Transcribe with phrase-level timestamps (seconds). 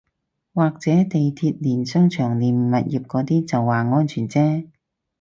[0.55, 4.67] 或者地鐵連商場連物業嗰啲就話安全啫